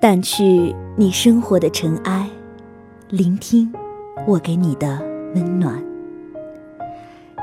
[0.00, 2.28] 掸去你生活的尘埃，
[3.08, 3.72] 聆听
[4.26, 5.00] 我给你的
[5.34, 5.82] 温暖。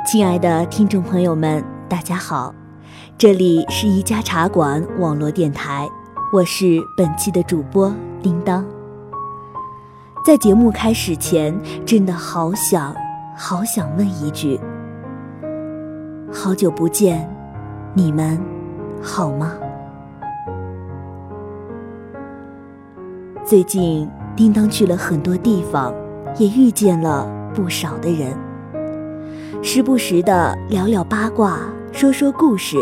[0.06, 2.54] 亲爱的听众朋友们，大家好，
[3.18, 5.90] 这里是一家茶馆网络电台，
[6.32, 8.64] 我是本期的主播叮当。
[10.24, 12.96] 在节目开始前，真的好想
[13.36, 14.60] 好想问一句：
[16.32, 17.28] 好久不见，
[17.96, 18.40] 你们
[19.02, 19.54] 好吗？
[23.54, 25.94] 最近，叮当去了很多地方，
[26.40, 28.36] 也遇见了不少的人。
[29.62, 31.60] 时不时的聊聊八卦，
[31.92, 32.78] 说说故事，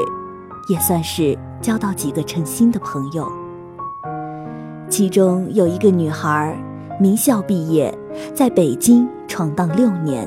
[0.69, 3.29] 也算是交到几个称心的朋友。
[4.87, 6.57] 其中有一个女孩，
[7.01, 7.93] 名校毕业，
[8.33, 10.25] 在北京闯荡六年，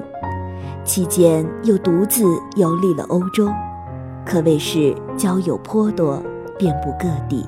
[0.85, 2.23] 期间又独自
[2.57, 3.49] 游历了欧洲，
[4.27, 6.23] 可谓是交友颇多，
[6.59, 7.47] 遍布各地。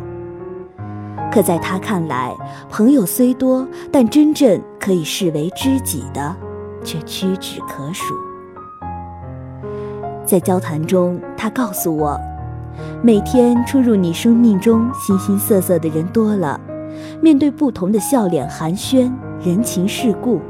[1.36, 2.34] 可在他看来，
[2.70, 6.34] 朋友虽多，但真正可以视为知己的，
[6.82, 8.14] 却屈指可数。
[10.24, 12.18] 在交谈中，他告诉我，
[13.02, 16.58] 每天出入你生命中形形色色的人多了，
[17.20, 19.12] 面对不同的笑脸寒暄、
[19.44, 20.40] 人情世故，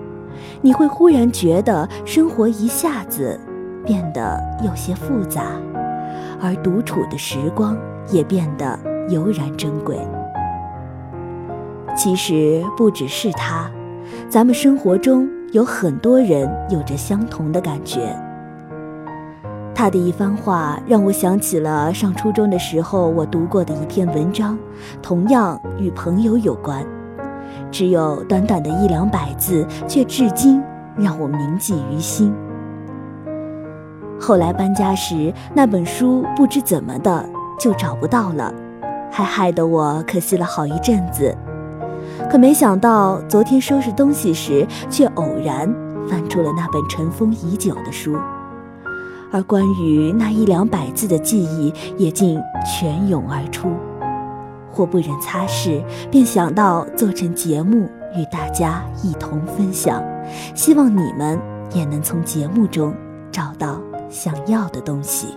[0.61, 3.41] 你会忽然觉得生活一下子
[3.84, 5.47] 变得有些复杂，
[6.41, 7.77] 而独处的时光
[8.12, 8.78] 也变得
[9.09, 9.98] 油然珍贵。
[11.97, 13.70] 其实不只是他，
[14.28, 18.14] 咱们生活中有很多人有着相同的感觉。
[19.75, 24.58] 他的一番话让我想起了上初中的时候我读过的一篇文章，
[25.03, 26.84] 同样与朋友有关，
[27.70, 30.62] 只有短短的一两百字，却至今
[30.97, 32.34] 让我铭记于心。
[34.19, 38.53] 后来搬家时，那本书不知怎么的就找不到了，
[39.10, 41.36] 还害得我可惜了好一阵子。
[42.30, 45.72] 可没想到，昨天收拾东西时，却偶然
[46.09, 48.16] 翻出了那本尘封已久的书，
[49.32, 53.70] 而关于那一两百字的记忆也竟泉涌而出。
[54.70, 60.03] 或不忍擦拭，便想到做成节目与大家一同分享，
[60.54, 61.41] 希望你们
[61.72, 62.92] 也能从节目中
[63.32, 65.28] 找到想要的东西。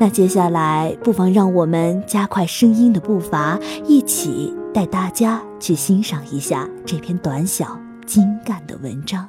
[0.00, 7.76] 那接下来，不妨让我们加快声音的步伐，一起带大家去欣赏一下这篇短小
[8.06, 9.28] 精干的文章。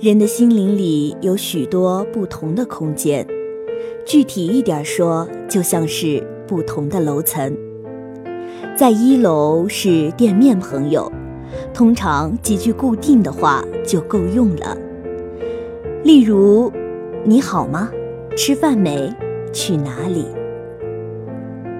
[0.00, 3.26] 人的心灵里有许多不同的空间。
[4.04, 7.56] 具体一点说，就像是不同的楼层。
[8.76, 11.10] 在一楼是店面朋友，
[11.72, 14.76] 通常几句固定的话就够用了。
[16.02, 16.70] 例如
[17.24, 17.90] ：“你好吗？
[18.36, 19.12] 吃饭没？
[19.52, 20.26] 去哪里？”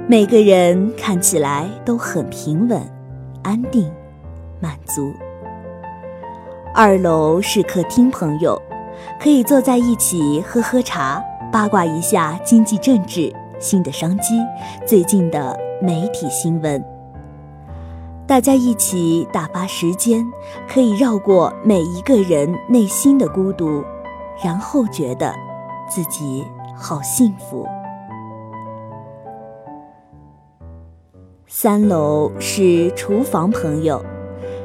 [0.09, 2.81] 每个人看起来都很平稳、
[3.43, 3.91] 安定、
[4.61, 5.13] 满足。
[6.75, 8.61] 二楼是客厅朋友，
[9.21, 11.23] 可以坐在一起喝喝茶。
[11.55, 14.41] 八卦一下经济政治、新的商机、
[14.85, 16.85] 最近的媒体新闻，
[18.27, 20.27] 大家一起打发时间，
[20.69, 23.85] 可以绕过每一个人内心的孤独，
[24.43, 25.33] 然后觉得
[25.89, 26.45] 自己
[26.75, 27.65] 好幸福。
[31.47, 34.05] 三楼是厨房朋友，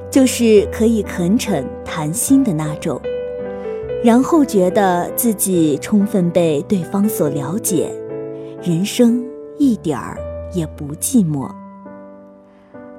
[0.10, 3.00] 就是可以恳诚谈心的那种。
[4.02, 7.94] 然后觉得自己充分被对方所了解，
[8.64, 9.22] 人生
[9.58, 10.18] 一点儿
[10.54, 11.50] 也不寂寞。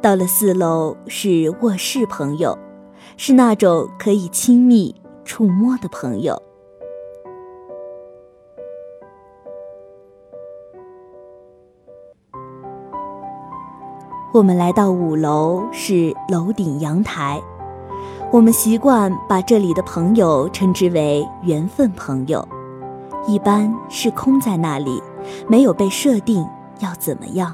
[0.02, 2.56] 到了四楼是卧室朋友，
[3.16, 4.94] 是那种可以亲密
[5.24, 6.40] 触摸的朋友。
[14.32, 17.40] 我们来到五楼是楼顶阳台。
[18.32, 22.46] 我们习惯把这里的朋友称之为缘分朋友，
[23.26, 25.02] 一般是空在那里，
[25.48, 26.46] 没有被设定
[26.78, 27.52] 要怎么样。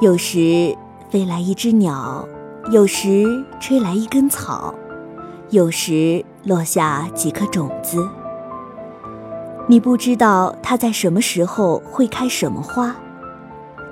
[0.00, 0.72] 有时
[1.08, 2.24] 飞来一只鸟，
[2.70, 3.26] 有时
[3.58, 4.72] 吹来一根草，
[5.48, 8.08] 有时落下几颗种子。
[9.66, 12.94] 你不知道它在什么时候会开什么花，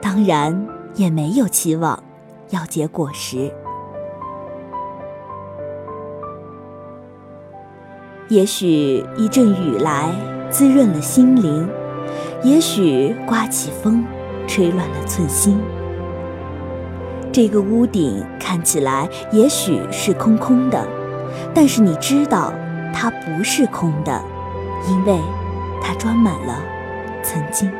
[0.00, 0.64] 当然
[0.94, 1.98] 也没有期望。
[2.50, 3.52] 要结果实，
[8.28, 10.10] 也许一阵雨来
[10.50, 11.68] 滋润了心灵，
[12.42, 14.04] 也许刮起风
[14.46, 15.60] 吹乱了寸心。
[17.30, 20.88] 这个屋顶看起来也许是空空的，
[21.54, 22.52] 但是你知道，
[22.94, 24.22] 它不是空的，
[24.88, 25.18] 因为
[25.82, 26.62] 它装满了
[27.22, 27.70] 曾经。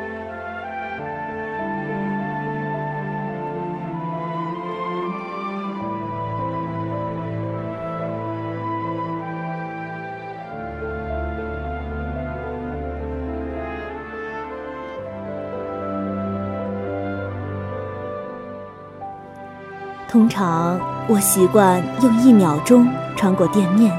[20.09, 23.95] 通常我习惯用一秒钟穿过店面，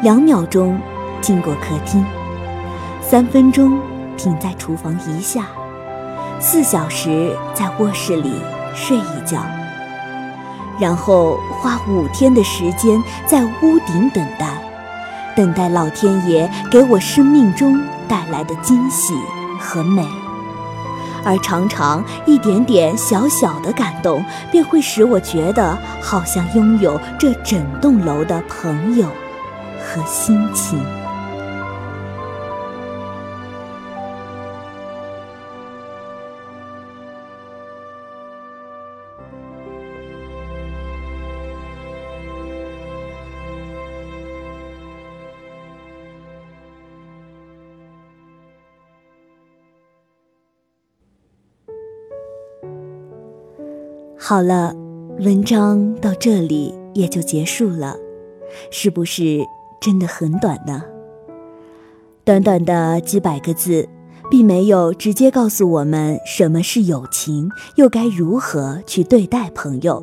[0.00, 0.78] 两秒钟
[1.20, 2.06] 经过客厅，
[3.02, 3.76] 三分钟
[4.16, 5.46] 停在厨房一下，
[6.38, 8.34] 四小时在卧室里
[8.72, 9.40] 睡一觉，
[10.78, 14.46] 然后花五天的时间在屋顶等待，
[15.34, 19.12] 等待老天爷给我生命中带来的惊喜
[19.58, 20.06] 和美。
[21.26, 29.08] 而常常一点点小小的感动，便会使我觉得好像拥有这整栋楼的朋友
[29.84, 30.78] 和心情。
[54.28, 54.74] 好了，
[55.20, 57.94] 文章到这里也就结束了，
[58.72, 59.46] 是不是
[59.80, 60.82] 真的很短呢？
[62.24, 63.88] 短短的几百个字，
[64.28, 70.02] 并没有直接告诉我们什么是友情，又该如何去对待朋友。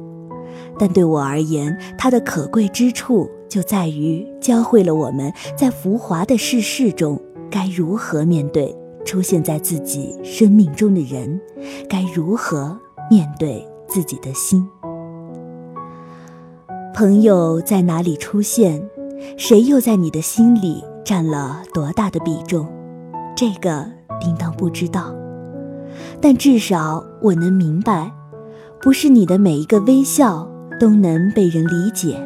[0.79, 7.21] 但对我而言，它的可贵之处就在于教会了我们在浮华的世事中
[7.51, 8.73] 该如何面对
[9.03, 11.41] 出现在自己生命中的人，
[11.89, 12.79] 该如何
[13.11, 13.67] 面对。
[13.93, 14.67] 自己的心，
[16.95, 18.83] 朋友在哪里出现，
[19.37, 22.67] 谁又在你的心里占了多大的比重？
[23.35, 23.85] 这个
[24.19, 25.13] 叮当不知道，
[26.19, 28.11] 但至少我能明白，
[28.81, 30.49] 不是你的每一个微笑
[30.79, 32.17] 都能被人理解，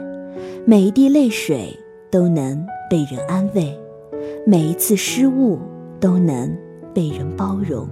[0.66, 1.78] 每一滴泪水
[2.10, 3.78] 都能被人安慰，
[4.46, 5.60] 每一次失误
[6.00, 6.50] 都能
[6.94, 7.86] 被人包容。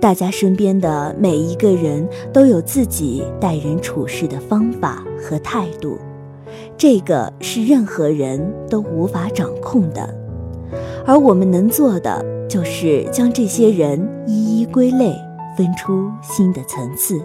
[0.00, 5.98] 大家身边的每一个人都有自己待人处事的方法和态度，
[6.78, 10.08] 这个是任何人都无法掌控的，
[11.06, 15.14] 而我们能做的就是将这些人一一归类，
[15.54, 17.20] 分出新的层次。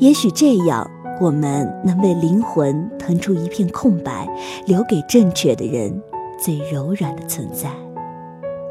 [0.00, 0.84] 也许这样，
[1.20, 4.28] 我们能为灵魂腾出一片空白，
[4.66, 6.02] 留给正确的人
[6.36, 7.70] 最柔软的存在。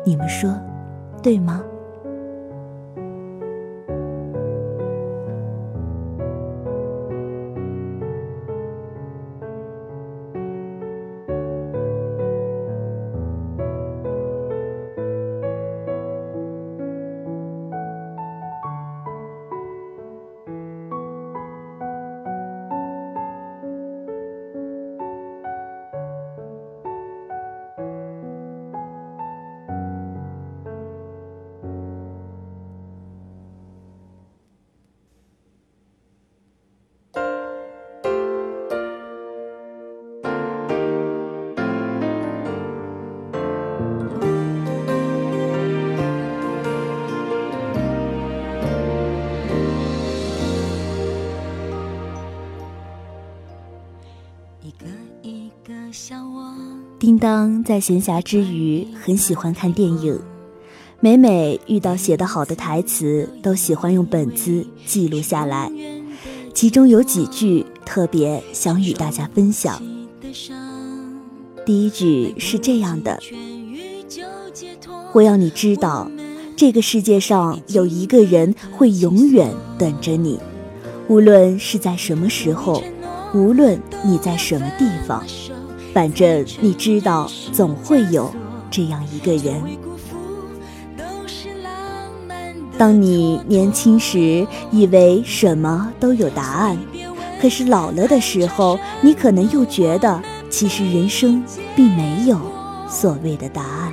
[0.06, 0.54] 你们说，
[1.24, 1.64] 对吗？
[57.00, 60.20] 叮当在闲暇之余很喜欢看电影，
[61.00, 65.72] 每每遇到写得好的台词，都喜欢用本子记录下来。
[66.54, 69.82] 其中有几句特别想与大家分享。
[71.66, 73.20] 第一句是这样的
[75.14, 76.10] ：“我要你知道，
[76.56, 80.40] 这个世界上有一个人会永远等着你，
[81.08, 82.84] 无论是在什么时候，
[83.34, 85.26] 无论你在什么地方。”
[85.94, 88.34] 反正你知道，总会有
[88.70, 89.62] 这样一个人。
[92.78, 96.78] 当你年轻时，以为什么都有答案，
[97.40, 101.44] 可是老了的时候，你可能又觉得，其实人生
[101.76, 102.40] 并没有
[102.88, 103.92] 所谓的答案。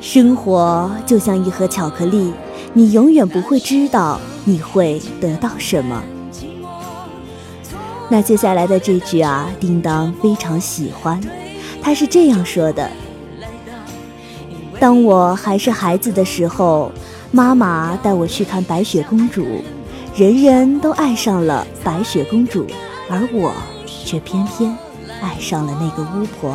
[0.00, 2.32] 生活就像一盒巧克力，
[2.74, 6.02] 你永远不会知道你会得到什么。
[8.12, 11.18] 那接下来的这句啊，叮当非常喜欢，
[11.80, 12.90] 他是这样说的
[14.78, 16.92] ：“当我还是孩子的时候，
[17.30, 19.64] 妈妈带我去看白雪公主，
[20.14, 22.66] 人人都爱上了白雪公主，
[23.08, 23.50] 而我
[23.86, 24.76] 却偏偏
[25.22, 26.54] 爱上了那个巫婆。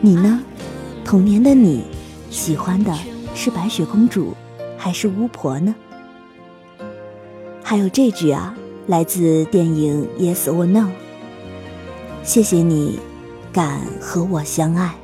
[0.00, 0.40] 你呢？
[1.04, 1.84] 童年的你，
[2.30, 2.90] 喜欢的
[3.34, 4.34] 是白雪公主，
[4.78, 5.74] 还是巫婆呢？
[7.62, 10.80] 还有这句啊，来自电影《Yes or No》。
[12.22, 13.00] 谢谢你，
[13.52, 14.94] 敢和我相爱。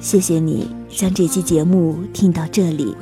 [0.00, 2.96] 谢谢你将这期节目听到这里。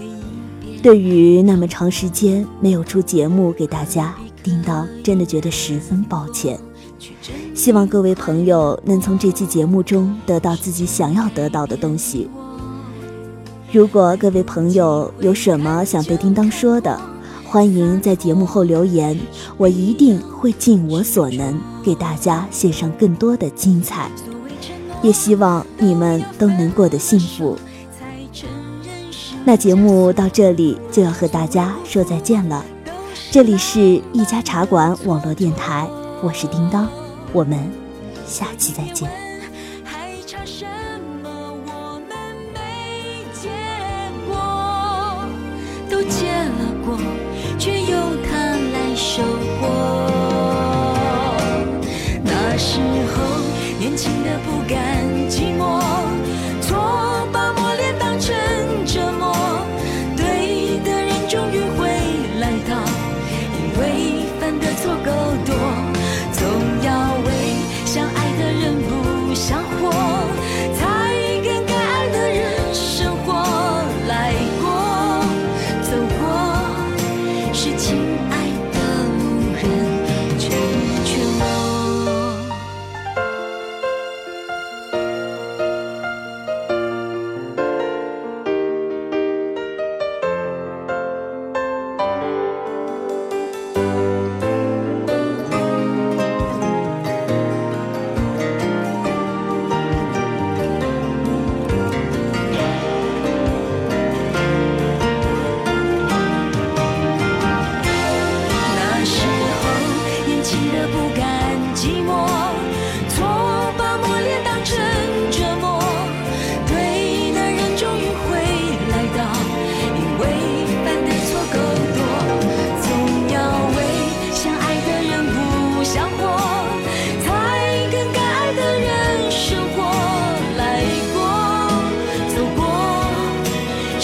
[0.82, 6.58] 对于那么长时间没有出节目给大家，叮当真的觉得十分抱歉。
[7.54, 12.30] 希望各位朋友能从这期节目中得到自己想要得到的东西。
[13.72, 16.98] 如果各位朋友有什么想对叮当说的，
[17.48, 19.18] 欢迎在节目后留言，
[19.56, 24.10] 我一定会尽我所能给大家献上更多的精彩。
[25.02, 27.56] 也希望你们都能过得幸福。
[29.44, 32.64] 那节目到这里就要和大家说再见了。
[33.30, 35.88] 这里是一家茶馆网络电台，
[36.22, 36.88] 我是叮当。
[37.32, 37.58] 我们
[38.26, 39.25] 下期再见。
[52.58, 53.22] 时候
[53.78, 55.78] 年轻的不甘寂寞，
[56.62, 57.15] 错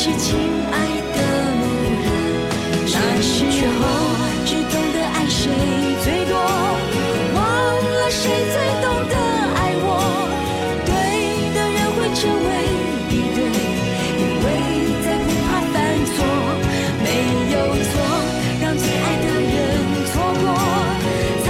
[0.05, 0.35] 是亲
[0.73, 0.77] 爱
[1.15, 1.19] 的
[1.61, 1.65] 路
[2.03, 2.11] 人，
[2.91, 3.81] 那时候
[4.45, 5.47] 只懂得爱谁
[6.03, 6.35] 最多，
[7.37, 9.15] 忘了谁最懂得
[9.55, 9.87] 爱我。
[10.85, 10.91] 对
[11.55, 12.51] 的人会成为
[13.11, 13.39] 一对，
[14.19, 14.45] 因为
[15.05, 15.73] 再不怕犯
[16.11, 16.19] 错，
[17.05, 17.07] 没
[17.53, 17.57] 有
[17.87, 17.95] 错，
[18.61, 19.55] 让最爱的人
[20.11, 20.51] 错过，
[21.45, 21.47] 才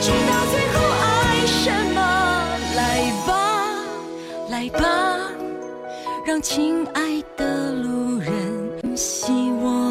[0.00, 1.04] 知道最后爱
[1.48, 1.98] 什么。
[2.76, 2.80] 来
[3.26, 3.28] 吧，
[4.50, 4.86] 来吧，
[6.24, 7.57] 让亲爱的。
[8.98, 9.87] 希望。